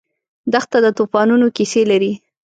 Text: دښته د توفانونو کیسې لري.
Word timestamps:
دښته 0.53 0.77
د 0.85 0.87
توفانونو 0.97 1.45
کیسې 1.57 1.81
لري. 1.91 2.13